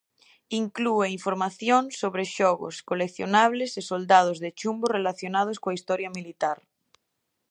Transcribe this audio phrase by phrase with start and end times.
[0.61, 6.57] Inclúe información sobre xogos, coleccionables e soldados de chumbo relacionados coa historia militar.